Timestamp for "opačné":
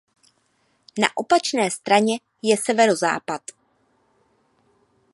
1.15-1.71